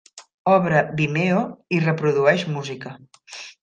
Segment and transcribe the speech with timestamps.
[0.53, 1.45] Obre Vimeo
[1.79, 2.99] i reprodueix música.